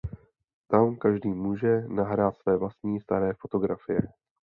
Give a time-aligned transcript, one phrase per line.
[0.67, 3.99] Tam každý může nahrát své vlastní staré fotografie.